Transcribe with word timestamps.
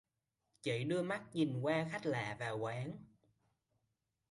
Chỉ 0.61 0.83
đưa 0.83 1.01
mắt 1.03 1.23
nhìn 1.35 1.61
qua 1.61 1.87
khách 1.91 2.05
lạ 2.05 2.35
vào 2.39 2.57
quán 2.57 2.91